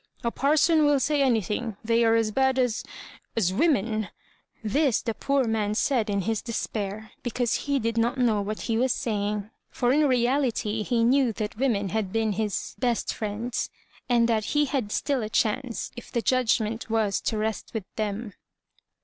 [0.23, 2.83] "A parson will say anything; they are as bad as—
[3.37, 4.09] as women,"
[4.63, 8.79] This the poor man said in his despair, because he did not know what he
[8.79, 13.69] was saying; for In reality he knew that women had been his best friends,
[14.09, 18.33] and that be had still a chance, if the judgoQcnt was to rest with them.